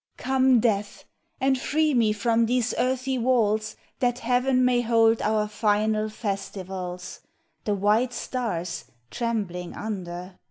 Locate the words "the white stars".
7.65-8.85